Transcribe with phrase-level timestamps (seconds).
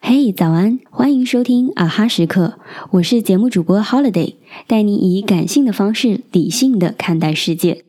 [0.00, 2.58] 嘿，早安，欢迎收听啊哈时刻，
[2.92, 4.34] 我是节目主播 Holiday，
[4.66, 7.84] 带你以感性的方式理性的看待世界。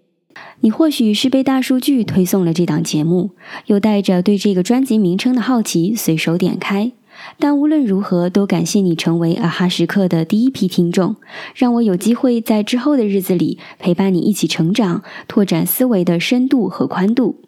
[0.60, 3.32] 你或许是被大数据推送了这档节目，
[3.66, 6.92] 又带着对这个专辑名称的好奇随手点开。
[7.40, 11.16] 但无论如何，都感谢你成为啊哈时刻的第一批听众，
[11.56, 17.40] 让我有机会在之后的日子里陪伴你一起成长，拓展思维的深度和宽度。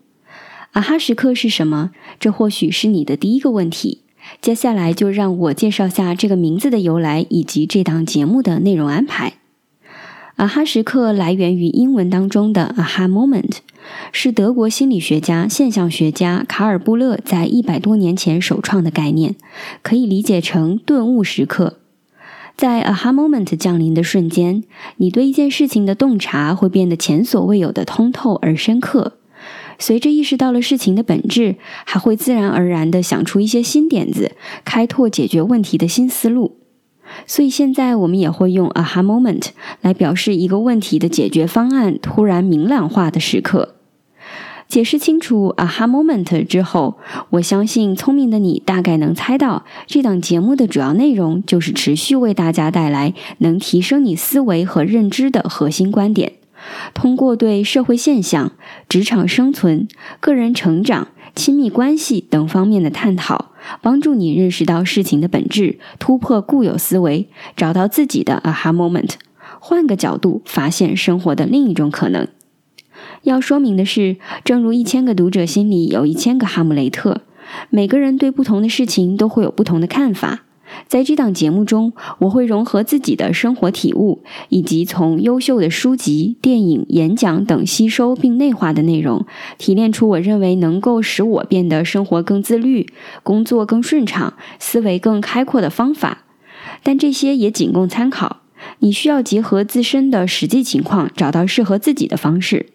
[0.75, 1.91] 啊哈时刻是什么？
[2.19, 4.01] 这或许是你的第一个问题。
[4.41, 9.35] 接下来就让我介绍下这个名字的由来以及这档节目的内容安排。
[10.35, 13.59] 啊哈时刻来源于英文当中的 “aha moment，
[14.11, 19.37] 是德国心理学家、现象学家卡尔布勒在一百多年前首创的概念，
[19.81, 21.77] 可以理解成顿悟时刻。
[22.57, 24.65] 在 aha moment 降临的瞬间，
[24.97, 29.13] 你对一件事情的洞察会变得前所未有的通透而深刻。
[29.77, 34.31] 随着意识到了事情的本质，还会自然而然的想出一些新点子，
[34.63, 36.57] 开拓解决问题的新思路。
[37.27, 39.49] 所以现在我们也会用 aha moment
[39.81, 43.75] 来表示一个问题的解决方案突然明朗化的时刻。
[44.67, 46.95] 解释清楚 aha moment 之后，
[47.29, 56.33] 我相信聪明的你大概能猜到，这档节目的主要内容就是持续为大家带来能提升你思维和认知的核心观点。
[56.93, 58.51] 通过对社会现象、
[58.87, 59.87] 职场生存、
[60.19, 69.11] 个人成长、亲密关系等方面的探讨，帮助你认识到事情的本质，突破固有思维，找到自己的 aha moment，
[69.59, 72.27] 换个角度发现生活的另一种可能。
[73.23, 77.21] 要说明的是，正如一千个读者心里有一千个哈姆雷特，
[77.69, 80.44] 每个人对不同的事情都会有不同的看法。
[80.87, 89.25] 在这档节目中，我会融合自己的生活体悟，以及从优秀的书籍、电影、演讲等吸收并内化的内容，
[89.57, 92.87] 提炼出我认为能够使我变得生活更自律、
[93.23, 96.23] 工作更顺畅、思维更开阔的方法。
[96.83, 98.41] 但这些也仅供参考，
[98.79, 102.74] 你需要结合自身的实际情况，找到适合自己的方式。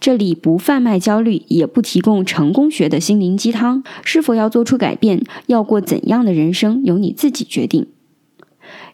[0.00, 3.82] 这里不贩卖焦虑，也不提供成功学的心灵鸡汤。
[4.04, 7.86] 是否要做出改变，要过怎样的人生，由你自己决定。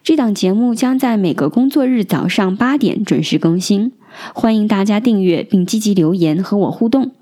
[0.02, 3.92] 这档节目将在每个工作日早上八点准时更新，
[4.34, 7.12] 欢迎大家订阅并积极留言和我互动。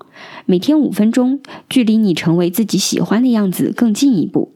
[0.45, 1.39] 每天五分钟，
[1.69, 4.53] 距离你成为自己喜欢的样子更进一步。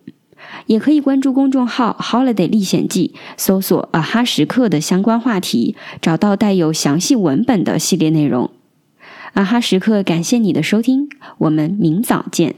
[0.68, 8.50] 也可以关注公众号 “Holiday 历险记”，搜索“啊哈时刻”的相关话题，找到带有详细文本的系列内容。
[9.34, 12.56] 啊哈时刻感谢你的收听我们明早见。